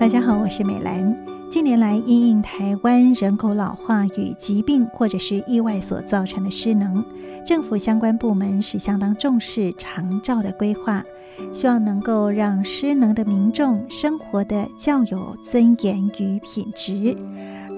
[0.00, 1.14] 大家好，我是美兰。
[1.50, 7.04] 近年来，因应台湾人口老化与疾病或者是意外所造成的失能，
[7.44, 11.04] 政府相关部门是相当重视长照的规划，
[11.52, 17.14] 希望能够让失能的民众生活的较有尊严与品质。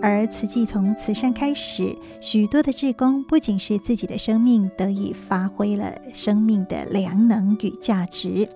[0.02, 8.48] 而慈济从慈善开始，许多的志工不仅是自己的生命得以发挥了生命的良能与价值，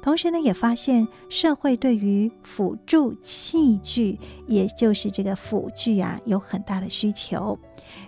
[0.00, 4.16] 同时呢，也发现社会对于辅助器具，
[4.46, 7.58] 也就是这个辅具啊，有很大的需求，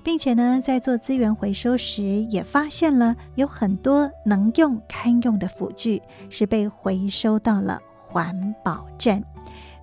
[0.04, 6.00] 并且呢，在做资源回收时，也发现了有很多能用堪用的辅具
[6.30, 9.33] 是被回收到了环保站。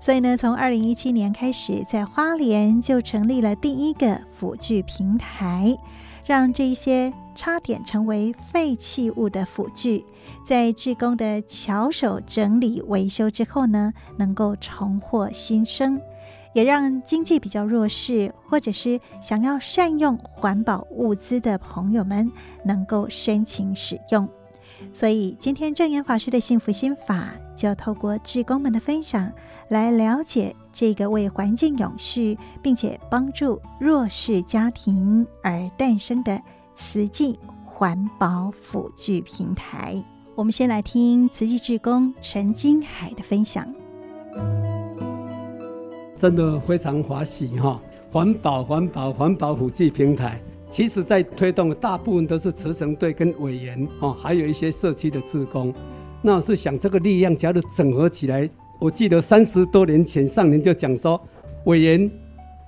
[0.01, 5.77] 所以呢，从二零一七年开始，在花莲就成立了第一个辅具平台，
[6.25, 10.03] 让这些差点成为废弃物的辅具，
[10.43, 16.01] 在志工的巧手整理维修之后呢，能够重获新生，
[16.53, 22.31] 也让经济比较弱势或者是想要善用环保物资的朋友们
[22.65, 24.27] 能够申请使用。
[24.91, 27.27] 所以，今天证严法师的幸福心法，
[27.61, 29.31] 就透过志工们的分享，
[29.69, 36.41] 来了解这个为环境永续，并且帮助弱势家庭而诞生的
[36.73, 40.03] 慈济环保辅具平台。
[40.33, 43.63] 我们先来听慈济志工陈金海的分享。
[46.17, 47.79] 真的非常欢喜哈！
[48.11, 50.41] 环保、环保、环保辅具平台。
[50.67, 55.71] 其实，在推动的大部分都是慈诚队跟委员哦，还有一些社区的志工。
[56.23, 58.47] 那我是想，这个力量假如整合起来，
[58.79, 61.19] 我记得三十多年前上年就讲说，
[61.65, 62.09] 委员、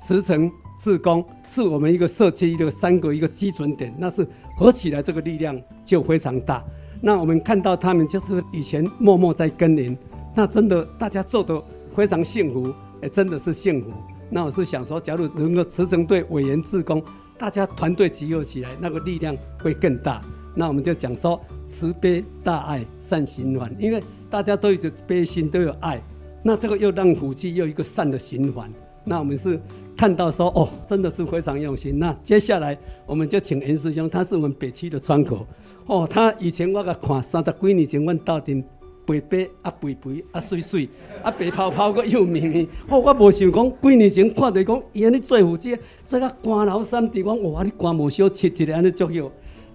[0.01, 3.93] 慈诚、志工是我们一个社区的三个一个基准点。
[3.99, 6.63] 那是合起来，这个力量就非常大。
[6.99, 9.95] 那我们看到他们就是以前默默在耕耘，
[10.33, 11.63] 那真的大家做得
[11.95, 13.91] 非常幸福，哎，真的是幸福。
[14.31, 17.03] 那我是想说，假如能够慈诚队委员、志工。
[17.35, 20.21] 大家团队集合起来，那个力量会更大。
[20.55, 24.77] 那我们就讲说，慈悲大爱善循环，因为大家都有
[25.07, 26.01] 悲心，都有爱，
[26.43, 28.71] 那这个又让辅具又一个善的循环。
[29.03, 29.59] 那我们是
[29.97, 31.97] 看到说，哦，真的是非常用心。
[31.99, 35.45] 那接下来我们就请严师兄，他是我们北区的窗口。
[35.87, 38.63] 哦，他以前我个看三十几年前，我到底。
[39.05, 40.87] 白白啊，肥肥啊，水水
[41.21, 42.65] 啊，白泡泡个又绵绵。
[42.87, 49.21] 哦，我无想讲，几年前看着讲，伊安尼做辅具，做甲官老三弟讲，哇，你官无小切一个安尼作业，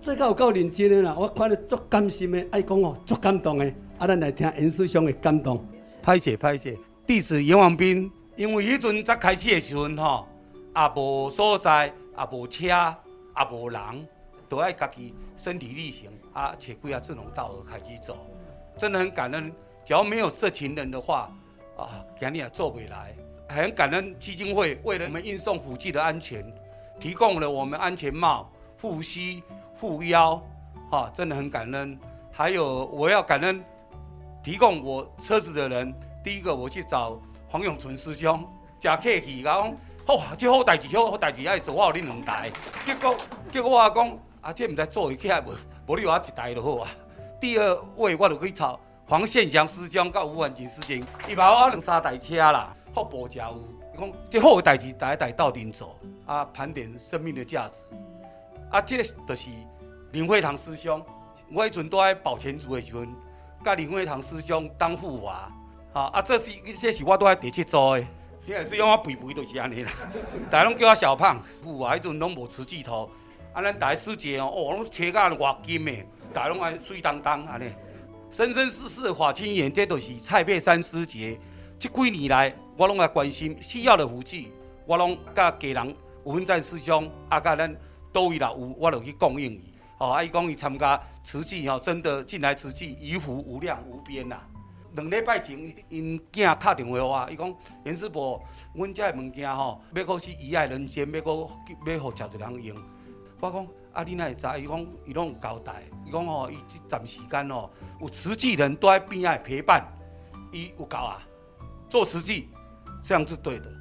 [0.00, 1.14] 做甲有够认真的啦。
[1.18, 3.66] 我看了足感心的，爱讲哦，足感动的。
[3.98, 5.64] 啊，咱来听严师兄的感动。
[6.04, 10.26] 歹势歹势，弟子严王斌，因为迄阵才开始的时阵吼，
[10.74, 13.80] 也无所在，也无车，也无人，
[14.48, 18.16] 都爱家己身体力行啊，找几啊志同道合开始做。
[18.76, 19.52] 真的很感恩，
[19.84, 21.30] 只要没有这群人的话，
[21.76, 23.14] 啊，今日也做不来。
[23.48, 26.44] 很感恩基金会为了我们运送辅具的安全，
[27.00, 28.48] 提供了我们安全帽、
[28.80, 29.42] 护膝、
[29.80, 30.42] 护腰，
[30.90, 31.98] 哈、真的很感恩。
[32.32, 33.64] 还有我要感恩
[34.42, 38.44] 提供我车子的人，第一个我去找黄永存师兄，
[38.78, 39.74] 真客气，讲，
[40.06, 42.50] 好，这好代志，好好代志爱做，我有你两台。
[42.84, 43.16] 结果
[43.50, 45.52] 结果我讲，啊，这唔知做起来无，
[45.86, 46.88] 无你话一台就好啊。
[47.40, 48.78] 第二位我就去找
[49.08, 53.64] 黄宪祥师兄，甲吴万金师兄，伊把我两三台车啦，福报家有，
[53.98, 55.96] 讲这好个代志，代代斗阵做，
[56.26, 57.90] 啊，盘点生命的价值，
[58.70, 59.50] 啊，这个就是
[60.12, 61.04] 林惠堂师兄，
[61.52, 63.08] 我迄阵都在保全组的时阵，
[63.64, 65.50] 甲林惠堂师兄当副娃，
[65.92, 68.06] 啊，啊，这是这是我都在第七组的，
[68.46, 69.90] 这个师兄我肥肥就是安尼啦，
[70.50, 73.10] 大家拢叫我小胖，副娃迄阵拢无持镜头，
[73.52, 75.92] 啊，咱大师姐哦，哦，拢切甲外金的。
[76.30, 77.72] 大龙爱水当当安尼，
[78.30, 81.40] 生生世世的法亲缘，这都是蔡佩珊师姐。
[81.78, 84.52] 这几年来，我拢爱关心需要的辅具，
[84.84, 87.74] 我拢甲家人吴文赞师兄，啊，甲咱
[88.18, 89.72] 都位啦有，我就去供应伊。
[89.98, 94.42] 哦，啊，伊讲伊参加慈济吼，真的进来慈济，余福无量无边啊。
[94.94, 95.56] 两礼拜前，
[95.88, 97.54] 因囝打电话我，伊讲
[97.84, 98.42] 严师伯，
[98.74, 101.48] 阮遮个物件吼，要搁是遗爱人间，要搁
[101.86, 102.76] 要互诚侪人用。
[103.40, 103.66] 我讲。
[103.90, 104.04] 啊！
[104.04, 104.46] 你哪会知？
[104.60, 105.82] 伊讲伊拢有交代。
[106.06, 107.68] 伊讲吼，伊这阵时间哦，
[108.00, 109.82] 有慈济人都在边仔陪伴，
[110.52, 111.26] 伊有够啊！
[111.88, 112.48] 做慈济，
[113.02, 113.77] 这样是对的。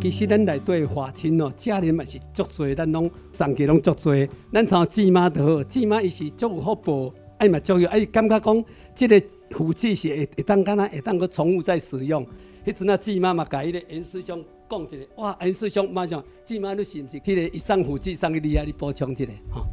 [0.00, 4.14] 其实咱来对华亲哦，家人嘛是足多，咱拢上级拢足多。
[4.52, 8.64] 咱从姊妈就好，姊妈伊是足有福报，哎嘛足有哎，感觉讲
[8.94, 12.24] 这个福气是会会当干那会当个重复再使用。
[12.64, 14.44] 迄阵啊，姊妈嘛甲伊个严师兄。
[14.70, 19.66] 讲一个哇，恩师兄马上，今晚你是不是去个一上辅具上个厉害，你补充一下哈。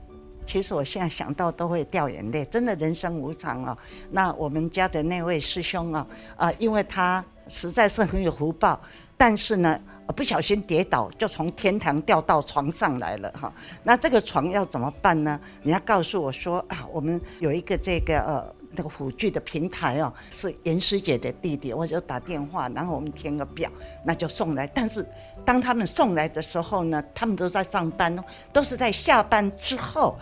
[0.45, 3.77] 其实我现在想到都会掉眼泪，真的人生无常哦。
[4.11, 6.07] 那我们家的那位师兄啊，
[6.37, 8.79] 啊，因为他实在是很有福报，
[9.17, 9.77] 但是呢，
[10.13, 13.51] 不小心跌倒，就从天堂掉到床上来了哈。
[13.83, 15.39] 那这个床要怎么办呢？
[15.63, 23.69] 人家告诉我说啊，我们有一个这个呃那个辅具的平台哦，是严师姐的弟弟，我就打电话，然后我们填个表，
[24.03, 24.67] 那就送来。
[24.67, 25.05] 但是
[25.43, 28.23] 当他们送来的时候呢，他们都在上班哦，
[28.53, 30.15] 都是在下班之后。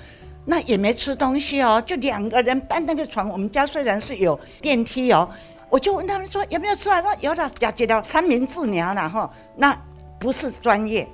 [0.45, 3.29] 那也没吃东西哦，就两个人搬那个床。
[3.29, 5.29] 我们家虽然是有电梯哦，
[5.73, 7.01] 我就问他们说有没有吃饭？
[7.01, 9.27] 说有了，加接了三明治娘了哈。
[9.55, 9.75] 那
[10.19, 11.09] 不是专业，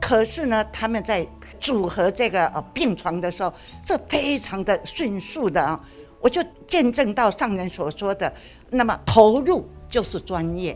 [0.00, 1.26] 可是呢，他们在
[1.60, 3.52] 组合这个呃病床的时候，
[3.84, 5.78] 这非常的迅速的啊，
[6.22, 8.32] 我就见证到上人所说的，
[8.70, 10.74] 那么投入就是专业，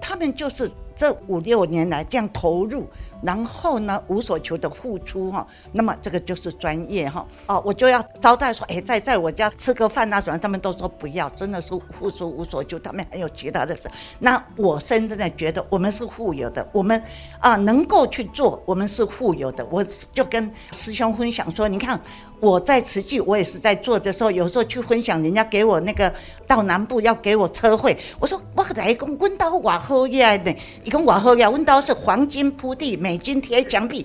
[0.00, 2.88] 他们就是这五六年来这样投入。
[3.24, 7.26] 然后呢，无所求的付出哈，那么这个就是专业哈。
[7.46, 11.68] 哦，我就要招待说，哎，在在我家吃个饭啊什么，他们都说不要，真的是
[11.98, 13.82] 付出无所求，他们还有其他的事。
[14.18, 17.02] 那我深深的觉得，我们是富有的，我们
[17.40, 19.66] 啊能够去做，我们是富有的。
[19.70, 19.82] 我
[20.12, 21.98] 就跟师兄分享说，你看。
[22.44, 26.12] 我在慈济，我也是在做的时候，有时候去分享，人家给我那个
[26.46, 30.54] 到南部要给我车费，我说我来讲，阮兜偌好呀的，
[30.84, 34.04] 伊讲偌好呀，阮兜是黄金铺地，美金贴墙壁，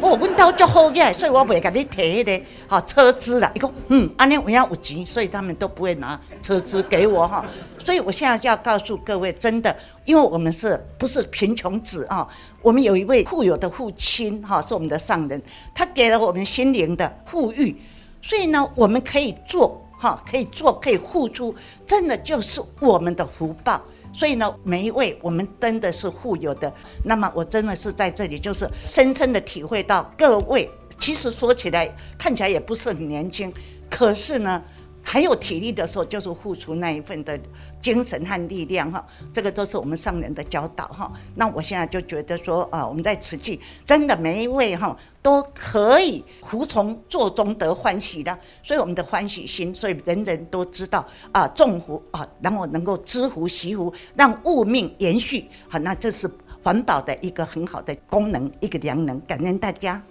[0.00, 3.50] 哦，阮兜足好呀，所以我袂甲你提迄个好车资啦。
[3.54, 7.44] 伊讲嗯，安尼我要有钱，所以他们都不会拿车资给我哈。
[7.78, 9.74] 所以我现在就要告诉各位，真的，
[10.04, 12.26] 因为我们是不是贫穷子啊？
[12.62, 15.42] 我们有一位富有的父亲，哈，是我们的上人，
[15.74, 17.76] 他给了我们心灵的富裕，
[18.22, 21.54] 所以呢，我们可以做，哈，可以做，可以付出，
[21.86, 23.82] 真的就是我们的福报。
[24.12, 26.72] 所以呢，每一位我们真的是富有的。
[27.04, 33.52] 那么，我真的是在这里，就是深深的体会到，各位其实说起来看起来也不是很年轻，
[33.90, 34.62] 可是呢。
[35.10, 37.40] 还有体力的时候，就是付出那一份的
[37.80, 39.02] 精神和力量哈，
[39.32, 41.10] 这个都是我们上人的教导哈。
[41.34, 51.02] 那我现在就觉得说啊，我们在慈济真的每一位哈都可以服从做中得欢喜的，所以我们的欢喜心，所以人人都知道
[51.32, 56.30] 啊，种福啊，然后能够知福惜福，让物命延续，好，那这是
[56.62, 60.02] 环保的一个很好的功能，一个良能，感恩大家。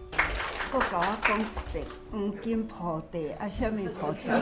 [0.69, 4.37] 我甲我讲一遍，黄金铺地啊，什么铺墙？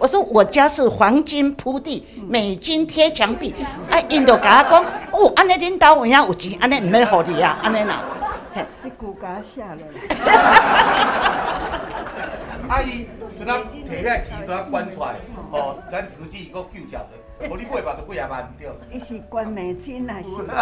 [0.00, 3.54] 我说我家是黄金铺地，美金贴墙壁。
[3.90, 8.02] 啊，因就甲我讲，哦，安尼领导有影有钱，安尼毋免互你啊，安尼啦。
[8.80, 10.00] 即句甲我写落来。
[12.68, 13.06] 阿姨，
[13.38, 15.16] 就咱摕遐钱，都要关出来，
[15.52, 17.12] 哦，咱慈济搁救家济。
[17.50, 18.68] 我你八百都几啊万对。
[18.92, 20.42] 伊是关美金啊是？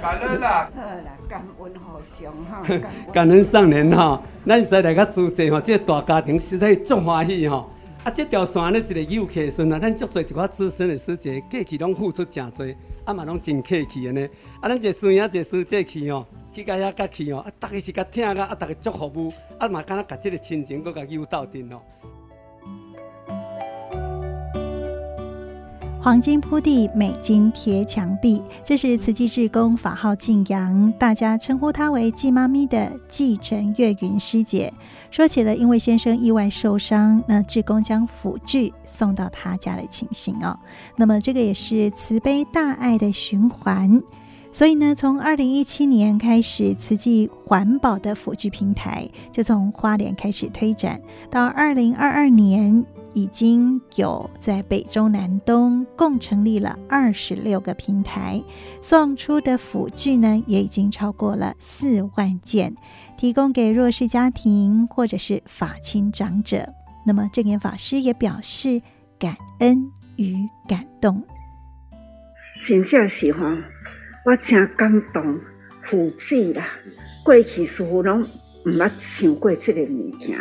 [0.00, 0.68] 感恩啦！
[0.74, 2.62] 好啦，感恩好上哈。
[3.12, 7.70] 感恩上人哈，咱实在来个组织吼，即个大家庭实在足欢喜吼。
[8.02, 14.24] 啊，即条线咧，一个游客顺啊，咱足侪一寡资深的师姐，过去拢付出诚济，啊嘛拢真客气安尼。
[14.60, 21.80] 啊，咱这师兄这师姐去吼，去甲遐甲去吼，啊，逐个是甲听个，啊，逐个足服务，啊嘛敢若甲即个亲情搁甲有斗阵哦。
[26.04, 34.74] 黄金铺地，美金贴墙壁，这是慈济志工法号静阳，大家称呼她为季妈咪的季陈月云师姐。
[35.12, 40.58] 说起了因为先生意外受伤，那志工将辅具送到他家的情形哦。
[40.96, 44.02] 那么这个也是慈悲大爱的循环。
[44.50, 51.00] 所以呢，从二零一七年开始，慈济环保的辅具平台就从花莲开始推展，
[51.30, 52.84] 到二零二二年。
[53.14, 58.42] 已经有在北中南东共成立了二十六个平台，
[58.80, 62.74] 送出的辅具呢，也已经超过了四万件，
[63.16, 66.72] 提供给弱势家庭或者是法亲长者。
[67.04, 68.80] 那么证严法师也表示
[69.18, 70.36] 感恩与
[70.68, 71.22] 感动。
[72.60, 73.62] 真正喜欢，
[74.24, 75.40] 我真感动
[75.82, 76.66] 辅具啦，
[77.24, 80.38] 过去似乎拢唔捌想过这个物件。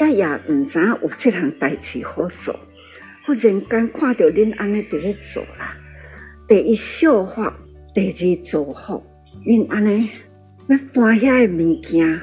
[0.00, 2.58] 也也唔知有这项代志好做，
[3.24, 5.76] 忽然间看到恁安尼伫咧做啦。
[6.48, 7.56] 第一效法，
[7.94, 9.02] 第二祝福，
[9.44, 10.10] 恁安尼
[10.68, 12.20] 要搬遐个物件，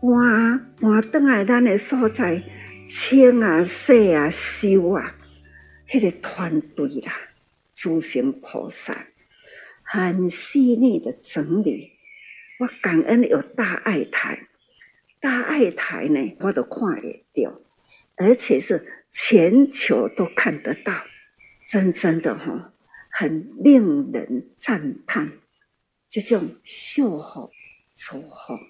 [0.00, 2.42] 搬搬倒来咱个所在，
[2.86, 5.14] 清啊、洗啊、收啊，
[5.88, 7.12] 迄、那个团队啦，
[7.74, 8.96] 诸行菩萨
[9.82, 11.90] 很细腻的整理。
[12.60, 14.38] 我感恩有大爱台。
[15.24, 17.58] 大爱台呢，我都看得到，
[18.16, 20.92] 而且是全球都看得到，
[21.66, 22.74] 真真的哈，
[23.10, 25.32] 很令人赞叹。
[26.10, 27.50] 这种修好、
[27.94, 28.60] 做好，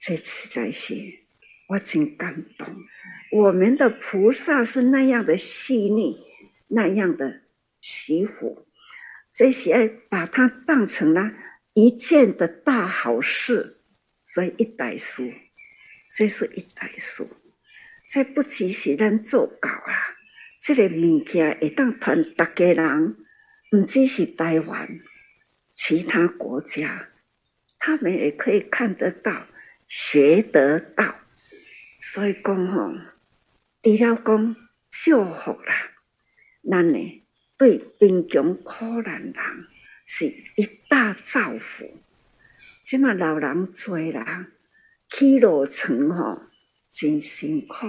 [0.00, 0.94] 这次在是
[1.70, 2.68] 我真感动。
[3.32, 6.20] 我们的菩萨是那样的细腻，
[6.68, 7.42] 那样的
[7.80, 8.68] 惜福，
[9.32, 11.32] 这些把它当成了
[11.74, 13.80] 一件的大好事，
[14.22, 15.28] 所以一代书，
[16.18, 17.30] 这是一代书。
[18.10, 20.16] 这不只是咱做到啊，
[20.60, 23.16] 这个物件会当传大家人，
[23.70, 24.98] 不只是台湾，
[25.72, 27.10] 其他国家，
[27.78, 29.46] 他们也可以看得到、
[29.86, 31.20] 学得到。
[32.00, 32.92] 所以讲吼，
[33.84, 34.56] 除了讲
[34.90, 35.92] 祝福啦，
[36.68, 37.22] 咱呢
[37.56, 39.34] 对贫穷苦难人
[40.04, 42.02] 是一大造福。
[42.82, 44.48] 即嘛老人多啦，
[45.10, 46.42] 起落床吼。
[46.90, 47.86] 真辛苦，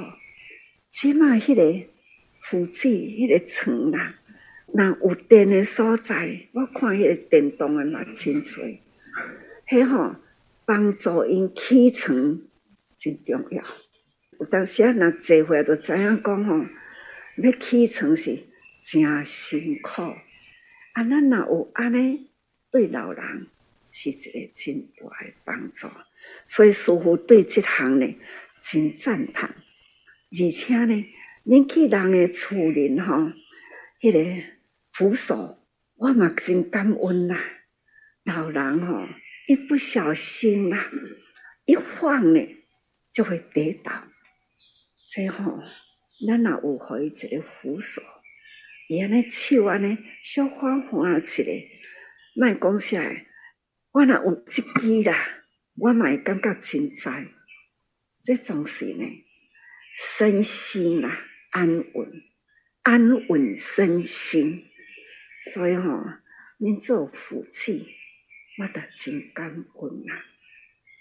[0.90, 1.88] 起码迄个
[2.38, 4.20] 福气，迄、个床啦，
[4.74, 8.62] 那有电的所在，我看迄个电动的嘛真多，
[9.70, 10.18] 迄吼
[10.66, 12.42] 帮助因起床
[12.98, 13.64] 真重要。
[14.38, 16.66] 有当时啊，若坐会就知影讲吼，
[17.38, 18.38] 要起床是
[18.82, 20.02] 真辛苦。
[20.02, 22.28] 啊，咱若有安尼
[22.70, 23.48] 对老人
[23.92, 25.88] 是一个真大诶帮助，
[26.46, 28.16] 所以师傅对这行呢。
[28.62, 31.06] 真赞叹，而且呢，
[31.46, 33.32] 恁去人的厝里吼，
[34.02, 34.44] 迄、那个
[34.92, 37.42] 扶手，我嘛真感恩啦。
[38.26, 39.08] 老人吼，
[39.48, 40.92] 一不小心啦，
[41.64, 42.46] 一晃呢，
[43.14, 43.94] 就会跌倒。
[45.08, 45.58] 最后，
[46.28, 48.02] 咱若有互伊一个扶手，
[48.90, 51.64] 伊安尼手安尼小缓缓起来，
[52.36, 53.26] 莫讲啥，
[53.92, 55.39] 我若有一支啦，
[55.80, 57.28] 我嘛会感觉真在。
[58.22, 59.06] 这种是呢，
[59.96, 62.24] 身心啊安稳，
[62.84, 64.66] 安稳身心，
[65.54, 66.20] 所以吼、哦，
[66.60, 67.96] 恁做福气，
[68.60, 70.26] 我得真感恩啊！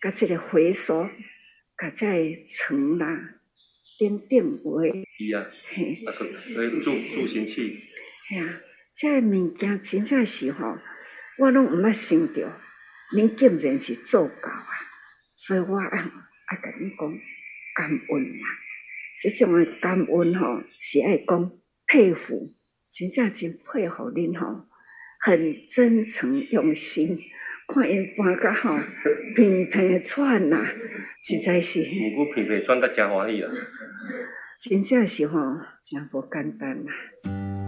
[0.01, 1.11] 甲这个回收，
[1.77, 3.35] 甲这个床啦，
[3.99, 7.81] 点点位，伊啊，嘿，那个助助行器，
[8.29, 8.61] 嘿啊，
[8.95, 10.79] 这个物件真正是吼，
[11.39, 12.61] 我拢毋捌想到，
[13.15, 14.71] 恁竟然是做到啊！
[15.35, 16.25] 所以我啊。
[16.49, 17.21] 爱甲你讲
[17.75, 18.45] 感恩啊，
[19.21, 21.53] 即种诶感恩吼，是爱讲
[21.87, 22.51] 佩服，
[22.91, 24.47] 真正真佩服恁吼，
[25.21, 27.21] 很真诚用心，
[27.69, 28.79] 看因搬甲吼
[29.37, 30.57] 平平喘呐，
[31.21, 31.81] 实在是。
[31.83, 33.53] 毋过平平喘得真欢喜啦，
[34.59, 35.39] 真正是吼
[35.83, 37.68] 真不简单呐。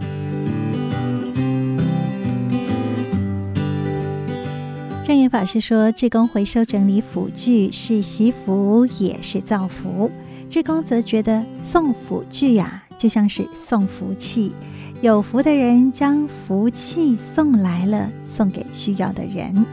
[5.11, 10.09] 证严法师说：“志工回收整理辅具是惜福，也是造福。
[10.47, 14.53] 志工则觉得送辅具呀、就像是送福气，
[15.01, 19.65] 有福的人将福气送来了，送给需要的人。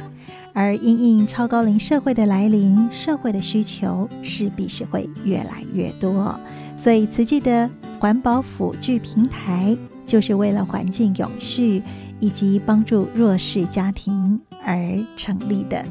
[0.53, 6.37] 而因应超高龄社会的来临，社会的需求势必是会越来越多。
[6.77, 11.81] 所以，慈济的环保辅具平台，就是为了环境永续
[12.21, 14.77] 以及帮助弱势家庭。”而
[15.17, 15.83] 成立的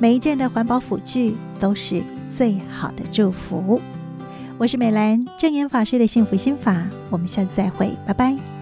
[0.00, 3.80] 每一件的环保辅具都是最好的祝福。
[4.58, 8.53] 我是美兰，正言法师的幸福心法，我们下次再会，拜拜。